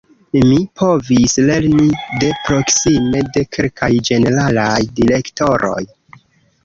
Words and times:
Mi 0.51 0.55
povis 0.79 1.35
lerni 1.49 1.85
de 2.23 2.31
proksime 2.47 3.21
de 3.37 3.45
kelkaj 3.59 3.91
ĝeneralaj 4.09 4.75
direktoroj. 5.01 5.79